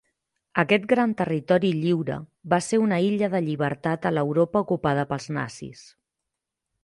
[0.61, 2.15] Aquest gran territori lliure
[2.53, 5.85] va ser una illa de llibertat a l'Europa ocupada pels nazis.